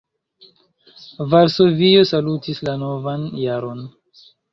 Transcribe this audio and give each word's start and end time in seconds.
Varsovio 1.33 2.07
salutis 2.13 2.61
la 2.69 2.73
novan 2.85 3.29
jaron. 3.43 3.85